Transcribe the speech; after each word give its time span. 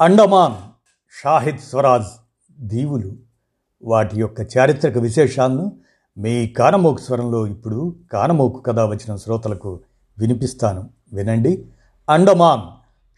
అండమాన్ 0.00 0.54
షాహిద్ 1.22 1.58
స్వరాజ్ 1.58 2.06
దీవులు. 2.60 3.16
వాటి 3.82 4.20
యొక్క 4.20 4.40
చారిత్రక 4.58 4.98
విశేషాలను 4.98 5.80
మీ 6.18 6.48
కానమోకు 6.48 7.00
స్వరంలో 7.00 7.46
ఇప్పుడు 7.46 7.96
కానమోకు 8.12 8.60
కథ 8.60 8.78
వచ్చిన 8.78 9.16
శ్రోతలకు 9.16 9.80
వినిపిస్తాను. 10.18 10.90
వినండి. 11.12 11.66
అండమాన్ 12.08 12.60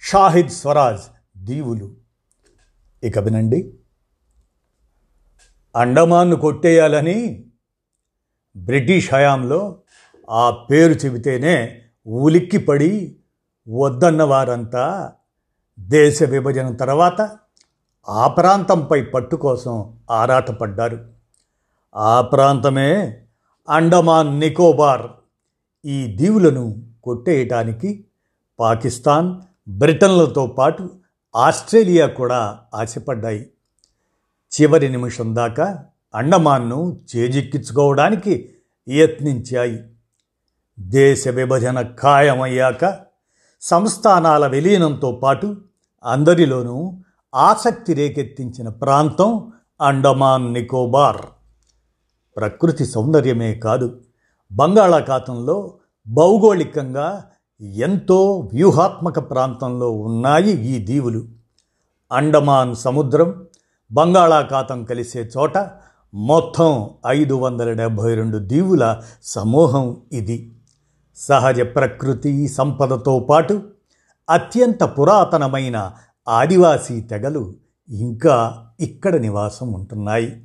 షాహిద్ 0.00 0.48
స్వరాజ్ 0.48 1.00
దీవులు. 1.44 1.92
ఇక 3.04 3.18
వినండి. 3.18 3.74
అండమాన్ను 5.76 6.36
కొట్టేయాలని 6.36 7.44
బ్రిటిష్ 8.56 9.14
హయాంలో 9.14 9.78
ఆ 10.30 10.50
పేరు 10.50 10.92
చెబితేనే 10.92 11.82
ఉలిక్కిపడి 12.06 13.16
వద్దన్న 13.68 14.22
వారంతా 14.22 15.12
దేశ 15.78 16.22
విభజన 16.22 16.76
తర్వాత 16.76 17.38
ఆ 18.08 18.28
ప్రాంతంపై 18.28 19.02
పట్టు 19.02 19.36
కోసం 19.36 19.96
ఆరాటపడ్డారు. 20.10 21.06
ఆ 21.96 22.20
ప్రాంతమే 22.20 23.20
అండమాన్ 23.68 24.40
నికోబార్. 24.40 25.02
ఈ 25.84 26.16
దీవులను 26.16 26.82
కొట్టేయటానికి 27.02 28.04
పాకిస్తాన్ 28.60 29.36
బ్రిటన్లతో 29.68 30.46
పాటు 30.46 30.90
ఆస్ట్రేలియా 31.36 32.06
కూడా 32.06 32.58
ఆశపడ్డాయి. 32.74 33.50
చివరి 34.60 34.88
నిమిషం 34.88 35.36
దాకా 35.36 35.84
అండమాన్ను 36.14 37.00
చేజిక్కించుకోవడానికి 37.16 38.54
యత్నించాయి. 38.88 39.82
దేశ 40.80 41.28
విభజన 41.28 41.82
ఖాయమయ్యాక 41.82 43.09
సంస్థానాల 43.62 44.46
విలీనంతో 44.46 45.12
పాటు 45.12 45.56
అందరిలోనూ 46.04 46.92
ఆసక్తి 47.34 47.94
రేకెత్తించిన 47.94 48.68
ప్రాంతం 48.68 49.52
అండమాన్ 49.80 50.54
నికోబార్. 50.54 51.22
ప్రకృతి 52.36 52.84
సౌందర్యమే 52.84 53.54
కాదు 53.54 54.00
బంగాళాఖాతంలో 54.52 55.74
భౌగోళికంగా 56.08 57.24
ఎంతో 57.60 58.50
వ్యూహాత్మక 58.52 59.18
ప్రాంతంలో 59.30 59.90
ఉన్నాయి 59.90 60.50
ఈ 60.50 60.84
దీవులు. 60.84 61.28
అండమాన్ 62.12 62.74
సముద్రం 62.74 63.46
బంగాళాఖాతం 63.92 64.84
కలిసే 64.84 65.30
చోట 65.38 65.68
మొత్తం 66.14 66.90
ఐదు 67.06 67.34
వందల 67.34 67.72
డెబ్భై 67.72 68.14
రెండు 68.14 68.38
దీవుల 68.38 69.02
సమూహం 69.22 69.96
ఇది. 70.12 70.56
సహజ 71.20 71.60
ప్రకృతి 71.60 72.48
సంపదతో 72.48 73.26
పాటు 73.30 73.62
అత్యంత 74.30 74.82
పురాతనమైన 74.82 75.92
ఆదివాసీ 76.28 77.00
తెగలు 77.00 77.54
ఇంకా 77.88 78.64
ఇక్కడ 78.80 79.16
నివాసం 79.16 79.72
ఉంటున్నాయి. 79.72 80.42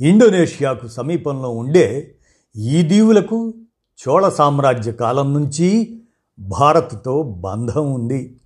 ఇండోనేషియాకు 0.00 0.88
సమీపంలో 0.88 1.50
ఉండే 1.50 2.14
ఈ 2.56 2.82
దీవులకు 2.82 3.54
చోళ 3.98 4.28
సామ్రాజ్య 4.28 4.92
కాలం 4.92 5.34
నుంచి 5.34 6.00
భారత్తో 6.40 7.22
బంధం 7.22 7.92
ఉంది. 7.92 8.40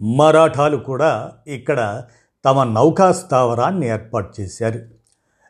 మరాఠాలు 0.00 0.76
కూడా 0.76 1.32
ఇక్కడ 1.46 2.02
తమ 2.44 2.64
నౌకా 2.64 3.12
స్థావరాన్ని 3.12 3.88
ఏర్పాటు 3.88 4.40
చేశారు. 4.40 4.80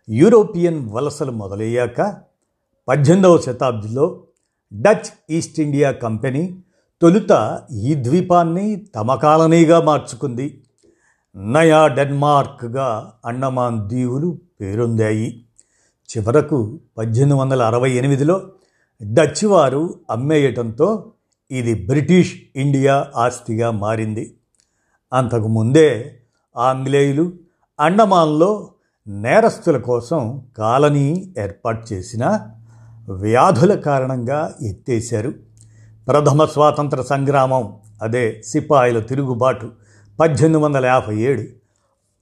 యూరోపియన్ 0.09 0.89
వలసలు 0.89 1.33
మొదలయ్యాక 1.33 2.01
పద్దెనిమిదవ 2.89 3.39
శతాబ్దిలో 3.39 4.23
డచ్ 4.73 5.33
ఈస్ట్ 5.33 5.61
ఇండియా 5.61 5.91
కంపెనీ 5.91 6.59
తొలుత 7.03 7.63
ఈ 7.73 7.95
ద్వీపాన్ని 7.95 8.77
తమ 8.77 9.15
కాలనీగా 9.15 9.81
మార్చుకుంది. 9.81 10.63
నయా 11.37 11.87
డెన్మార్క్గా 11.87 13.13
అండమాన్ 13.27 13.89
దీవులు 13.89 14.39
పేరొందాయి. 14.61 15.45
చివరకు 16.17 16.81
పద్దెనిమిది 16.99 17.39
వందల 17.39 17.63
అరవై 17.63 17.91
ఎనిమిదిలో 17.91 18.43
డచ్ 19.13 19.45
వారు 19.45 19.95
అమ్మేయటంతో 20.11 21.13
ఇది 21.51 21.87
బ్రిటిష్ 21.87 22.35
ఇండియా 22.57 23.07
ఆస్తిగా 23.17 23.71
మారింది. 23.71 24.37
అంతకుముందే 25.13 26.19
ఆంగ్లేయులు 26.57 27.33
అండమాన్లో 27.81 28.71
నేరస్తుల 29.09 29.77
కోసం 29.77 30.43
కాలనీ 30.59 31.35
ఏర్పాటు 31.39 31.93
చేసిన 31.93 32.41
వ్యాధుల 33.09 33.75
కారణంగా 33.75 34.55
ఎత్తేశారు. 34.63 35.35
ప్రథమ 36.09 36.45
స్వాతంత్ర 36.45 37.03
సంగ్రామం 37.03 37.77
అదే 38.03 38.43
సిపాయిల 38.47 39.01
తిరుగుబాటు 39.01 39.71
పద్దెనిమిది 40.21 40.65
వందల 40.65 40.87
యాభై 40.87 41.17
ఏడు. 41.17 41.43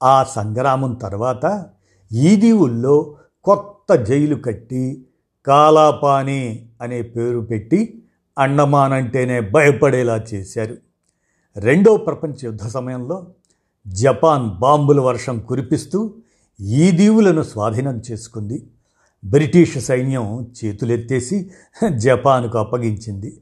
ఆ 0.04 0.24
సంగ్రామం 0.24 0.94
తర్వాత 0.94 1.66
ఈ 2.12 2.36
దీవుల్లో 2.36 3.16
కొత్త 3.44 3.94
జైలు 3.94 4.34
కట్టి 4.34 5.06
కాలాపాని 5.46 6.66
అనే 6.82 7.02
పేరు 7.02 7.40
పెట్టి 7.40 8.02
అండమాన్ 8.38 8.92
అంటేనే 8.92 9.40
భయపడేలా 9.40 10.24
చేశారు. 10.34 10.76
రెండో 11.56 11.96
ప్రపంచ 11.96 12.34
యుద్ధ 12.44 12.66
సమయంలో 12.66 13.26
జపాన్ 13.88 14.50
బాంబుల 14.50 15.00
వర్షం 15.00 15.40
కురిపిస్తూ 15.40 16.14
ఈ 16.60 16.90
దీవులను 16.90 17.42
స్వాధీనం 17.42 18.02
చేసుకుంది. 18.10 18.66
బ్రిటిష్ 19.24 19.78
సైన్యం 19.78 20.54
చేతులెత్తేసి 20.64 21.50
జపాన్కు 21.96 22.58
అప్పగించింది. 22.58 23.40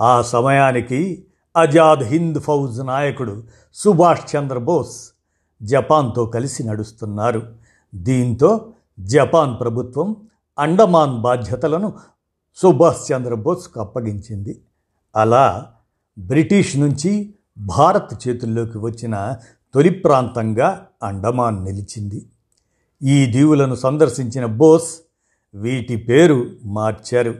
ఆ 0.00 0.22
సమయానికి 0.22 1.24
ఆజాద్ 1.56 2.02
హింద్ 2.02 2.40
ఫౌజ్ 2.40 2.86
నాయకుడు 2.86 3.42
సుభాష్ 3.74 4.36
చంద్రబోస్ 4.36 5.12
జపాన్తో 5.62 6.26
కలిసి 6.26 6.64
నడుస్తున్నారు. 6.64 7.42
దీంతో 7.94 8.72
జపాన్ 9.00 9.60
ప్రభుత్వం 9.60 10.16
అండమాన్ 10.58 11.20
బాధ్యతలను 11.20 11.92
సుభాష్ 12.56 13.12
చంద్రబోస్కు 13.12 13.80
అప్పగించింది. 13.80 14.60
అలా 15.16 15.66
బ్రిటిష్ 16.18 16.76
నుంచి 16.76 17.34
భారత్ 17.58 18.28
చేతుల్లోకి 18.28 18.78
వచ్చిన 18.78 19.36
తొలి 19.74 19.90
ప్రాంతంగా 19.90 20.86
అండమాన్ 21.02 21.64
నిలిచింది. 21.64 22.26
ఈ 23.02 23.26
దీవులను 23.26 23.74
సందర్శించిన 23.74 24.46
బోస్ 24.46 25.07
వీటి 25.54 25.96
పేరు 25.96 26.46
మార్చారు. 26.64 27.34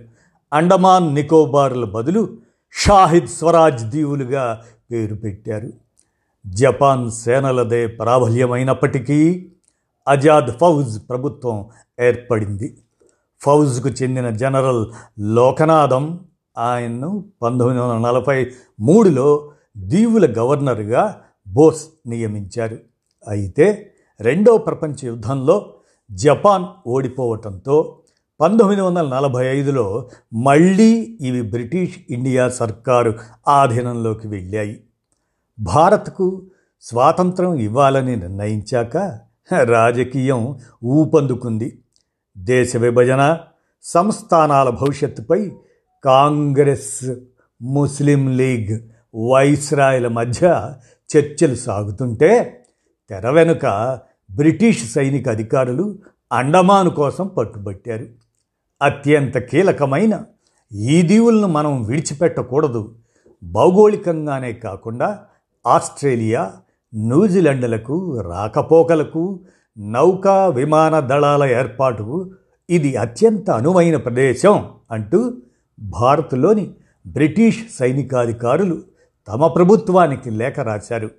అండమాన్ 0.53 1.15
నికోబార్ల 1.15 1.85
బదులు 1.85 2.29
షాహిద్ 2.73 3.27
స్వరాజ్ 3.27 3.85
దీవులుగా 3.85 4.63
పేరు 4.93 5.15
పెట్టారు. 5.15 5.71
జపాన్ 6.47 7.11
సేనలదే 7.11 7.87
ప్రాబల్యమైనప్పటికీ 7.87 9.49
అజాద్ 10.09 10.51
ఫౌజ్ 10.51 11.11
ప్రభుత్వం 11.11 11.67
ఏర్పడింది. 12.01 12.79
ఫౌజ్కు 13.41 13.89
చెందిన 13.89 14.31
జనరల్ 14.31 14.87
లోకనాథం 15.21 16.21
ఆయన్ను 16.59 17.25
పంతొమ్మిది 17.43 17.81
వందల 17.81 18.09
నలభై 18.09 18.51
మూడులో 18.81 19.51
దీవుల 19.77 20.35
గవర్నర్గా 20.39 21.21
బోస్ 21.49 21.87
నియమించారు. 22.07 22.79
అయితే 23.29 23.93
రెండో 24.21 24.59
ప్రపంచ 24.59 24.97
యుద్ధంలో 25.05 25.75
జపాన్ 26.11 26.67
ఓడిపోవటంతో 26.87 27.99
పంతొమ్మిది 28.41 28.81
వందల 28.81 29.15
నలభై 29.15 29.47
ఐదులో 29.47 30.09
మళ్ళీ 30.35 31.19
ఇవి 31.21 31.43
బ్రిటిష్ 31.43 31.99
ఇండియా 32.11 32.49
సర్కారు 32.49 33.15
ఆధీనంలోకి 33.49 34.29
వెళ్ళాయి. 34.29 34.81
భారత్కు 35.61 36.43
స్వాతంత్రం 36.83 37.55
ఇవ్వాలని 37.55 38.17
నిర్ణయించాక 38.17 38.97
రాజకీయం 39.65 40.59
ఊపందుకుంది. 40.85 41.79
దేశ 42.39 42.77
విభజన 42.77 43.39
సంస్థానాల 43.83 44.71
భవిష్యత్తుపై 44.71 45.53
కాంగ్రెస్ 46.05 47.15
ముస్లిం 47.63 48.37
లీగ్ 48.37 48.81
వైస్రాయల 49.33 50.09
మధ్య 50.09 50.75
చర్చలు 51.17 51.55
సాగుతుంటే 51.55 52.65
తెర 53.11 53.31
వెనుక 53.31 53.99
బ్రిటిష్ 54.31 54.93
సైనిక 54.93 55.29
అధికారులు 55.29 55.99
అండమాను 56.33 56.91
కోసం 56.91 57.27
పట్టుబట్టారు. 57.27 58.07
అత్యంత 58.83 59.39
కీలకమైన 59.39 60.25
ఈ 60.73 61.03
దీవులను 61.03 61.47
మనం 61.47 61.85
విడిచిపెట్టకూడదు. 61.85 62.95
భౌగోళికంగానే 63.43 64.53
కాకుండా 64.53 65.19
ఆస్ట్రేలియా 65.67 66.53
న్యూజిలాండ్లకు 66.95 68.21
రాకపోకలకు 68.21 69.41
నౌకా 69.79 70.47
విమాన 70.47 71.01
దళాల 71.01 71.45
ఏర్పాటుకు 71.45 72.31
ఇది 72.71 72.97
అత్యంత 72.97 73.51
అనువైన 73.51 73.97
ప్రదేశం 73.97 74.69
అంటూ 74.91 75.35
భారత్లోని 75.81 76.75
బ్రిటిష్ 77.07 77.59
సైనికాధికారులు 77.79 78.83
తమ 79.29 79.47
ప్రభుత్వానికి 79.47 80.31
లేఖ 80.31 80.61
రాశారు. 80.61 81.11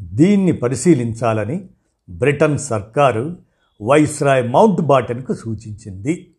దీన్ని 0.00 0.52
పరిశీలించాలని 0.52 1.68
బ్రిటన్ 2.08 2.58
సర్కారు 2.58 3.36
వైస్రాయ్ 3.82 4.50
మౌంట్ 4.50 4.80
బాటన్కు 4.80 5.34
సూచించింది. 5.34 6.30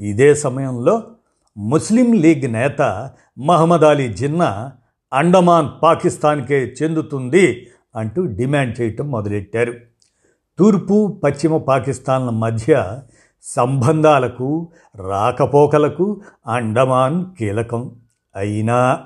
ఇదే 0.00 0.34
సమయంలో 0.34 1.02
ముస్లిం 1.56 2.12
లీగ్ 2.12 2.52
నేత 2.52 3.10
మహమ్మద్ 3.38 3.84
అలీ 3.84 4.12
జిన్నా 4.12 4.72
అండమాన్ 5.12 5.68
పాకిస్తాన్కే 5.82 6.74
చెందుతుంది 6.82 7.66
అంటూ 7.96 8.26
డిమాండ్ 8.26 8.80
చేయటం 8.80 9.10
మొదలెట్టారు. 9.10 9.74
తూర్పు 10.58 11.20
పశ్చిమ 11.24 11.56
పాకిస్తాన్ల 11.56 12.30
మధ్య 12.30 13.00
సంబంధాలకు 13.42 14.68
రాకపోకలకు 14.96 16.20
అండమాన్ 16.46 17.26
కీలకం. 17.38 17.92
అయినా 18.36 19.00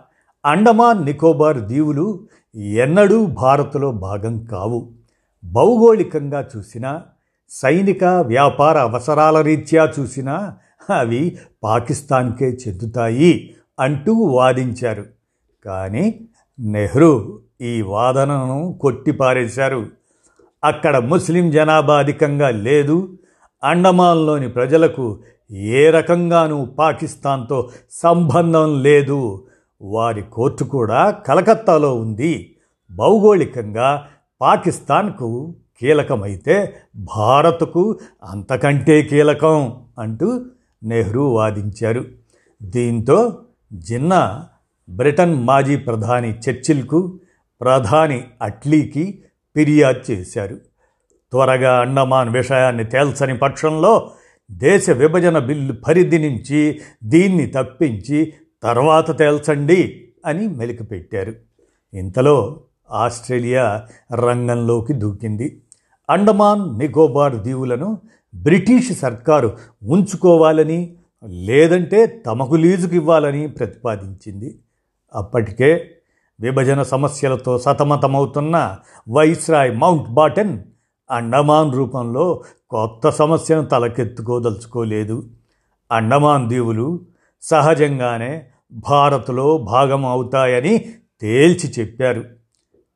అండమాన్ 0.47 1.05
నికోబార్ 1.05 1.59
దీవులు 1.59 2.26
ఎన్నడూ 2.56 3.26
భారత్లో 3.26 3.93
భాగం 3.93 4.44
కావు. 4.44 4.91
భౌగోళికంగా 5.44 6.49
చూసినా 6.56 7.02
సైనిక 7.50 8.05
వ్యాపార 8.05 8.79
అవసరాల 8.79 9.40
రీత్యా 9.40 9.93
చూసినా 10.00 10.56
అవి 10.90 11.38
పాకిస్తాన్కే 11.64 12.46
చెందుతాయి 12.46 13.55
అంటూ 13.81 14.12
వాదించారు. 14.12 15.05
కానీ 15.64 16.20
నెహ్రూ 16.61 17.38
ఈ 17.61 17.82
వాదనను 17.82 18.79
కొట్టిపారేశారు. 18.81 19.87
అక్కడ 20.64 20.96
ముస్లిం 20.96 21.50
జనాభా 21.50 21.99
అధికంగా 21.99 22.50
లేదు. 22.50 23.19
అండమాన్లోని 23.64 24.49
ప్రజలకు 24.49 25.19
ఏ 25.50 25.91
రకంగానూ 25.91 26.64
పాకిస్తాన్తో 26.64 27.70
సంబంధం 27.91 28.82
లేదు. 28.82 29.46
వారి 29.82 30.23
కోర్టు 30.23 30.64
కూడా 30.64 31.11
కలకత్తాలో 31.11 31.94
ఉంది. 31.94 32.56
భౌగోళికంగా 32.91 34.08
పాకిస్తాన్కు 34.40 35.55
కీలకమైతే 35.81 36.76
భారత్కు 36.96 37.99
అంతకంటే 38.25 39.02
కీలకం 39.02 39.82
అంటూ 39.99 40.44
నెహ్రూ 40.85 41.29
వాదించారు. 41.29 42.05
దీంతో 42.62 43.38
జిన్నా 43.75 44.46
బ్రిటన్ 44.90 45.35
మాజీ 45.35 45.76
ప్రధాని 45.76 46.31
చర్చిల్కు 46.31 47.20
ప్రధాని 47.61 48.25
అట్లీకి 48.43 49.23
ఫిర్యాదు 49.56 50.12
చేశారు. 50.12 50.56
త్వరగా 51.31 51.81
అండమాన్ 51.81 52.29
విషయాన్ని 52.29 52.84
తేల్చని 52.84 53.38
పక్షంలో 53.38 54.11
దేశ 54.50 54.91
విభజన 54.91 55.38
బిల్లు 55.38 55.73
పరిధి 55.73 56.29
నుంచి 56.29 56.81
దీన్ని 57.05 57.46
తప్పించి 57.46 58.32
తర్వాత 58.62 59.19
తేల్చండి 59.19 60.08
అని 60.26 60.46
మెలికిపెట్టారు. 60.46 61.34
ఇంతలో 61.94 62.61
ఆస్ట్రేలియా 62.90 63.82
రంగంలోకి 64.14 64.93
దూకింది. 64.93 65.62
అండమాన్ 66.11 66.79
నికోబార్ 66.79 67.37
దీవులను 67.37 67.99
బ్రిటిష్ 68.35 68.99
సర్కారు 68.99 69.56
ఉంచుకోవాలని 69.82 70.96
లేదంటే 71.25 72.06
తమకు 72.06 72.55
లీజుకు 72.55 72.94
ఇవ్వాలని 72.94 73.46
ప్రతిపాదించింది. 73.49 74.58
అప్పటికే 75.14 75.90
విభజన 76.40 76.82
సమస్యలతో 76.82 77.58
సతమతమవుతున్న 77.58 78.76
వైస్రాయ్ 79.11 79.79
మౌంట్ 79.79 80.11
బాటన్ 80.11 80.58
అండమాన్ 81.11 81.75
రూపంలో 81.75 82.43
కొత్త 82.70 83.11
సమస్యను 83.11 83.67
తలకెత్తుకోదలుచుకోలేదు. 83.67 85.23
అండమాన్ 85.93 86.49
దీవులు 86.49 87.00
సహజంగానే 87.43 88.44
భారత్లో 88.73 89.58
భాగం 89.58 90.06
అవుతాయని 90.06 90.79
తేల్చి 91.20 91.73
చెప్పారు. 91.79 92.38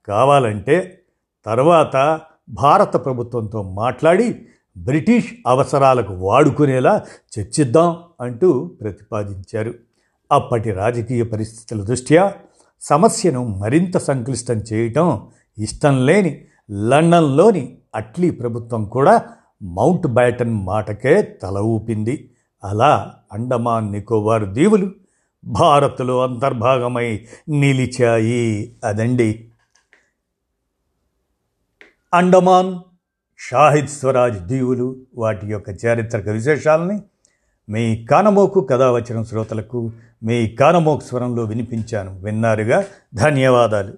కావాలంటే 0.07 1.03
తర్వాత 1.47 2.21
భారత 2.49 3.05
ప్రభుత్వంతో 3.05 3.63
మాట్లాడి 3.63 4.43
బ్రిటిష్ 4.77 5.33
అవసరాలకు 5.47 6.15
వాడుకునేలా 6.15 7.03
చర్చిద్దాం 7.39 7.97
అంటూ 8.21 8.65
ప్రతిపాదించారు. 8.65 9.75
అప్పటి 10.33 10.71
రాజకీయ 10.71 11.23
పరిస్థితుల 11.23 11.85
దృష్ట్యా 11.85 12.35
సమస్యను 12.81 13.47
మరింత 13.47 13.97
సంక్లిష్టం 13.97 14.55
చేయటం 14.55 15.29
ఇష్టం 15.59 16.07
లేని 16.07 16.45
లండన్లోని 16.73 17.79
అట్లీ 17.95 18.31
ప్రభుత్వం 18.31 18.85
కూడా 18.85 19.23
మౌంట్ 19.63 20.07
బ్యాటన్ 20.07 20.67
మాటకే 20.67 21.23
తల 21.23 21.59
ఊపింది. 21.59 22.31
అలా 22.65 23.15
అండమాన్ 23.33 23.93
నికోబార్ 23.93 24.45
దీవులు 24.45 24.91
భారత్లో 25.45 26.23
అంతర్భాగమై 26.23 27.27
నిలిచాయి 27.49 28.77
అదండి. 28.85 29.49
అండమాన్ 32.15 32.75
షాహిద్ 33.39 33.87
స్వరాజ్ 33.87 34.39
దీవులు 34.39 34.97
వాటి 35.17 35.47
యొక్క 35.47 35.71
చారిత్రక 35.87 36.29
విశేషాలని 36.29 37.03
మీ 37.69 38.05
కానమోకు 38.05 38.61
కథావచనం 38.61 39.25
శ్రోతలకు 39.25 39.91
మీ 40.23 40.49
కానమోకు 40.49 41.05
స్వరంలో 41.05 41.45
వినిపించాను. 41.45 42.21
విన్నారుగా? 42.23 42.85
ధన్యవాదాలు. 43.15 43.95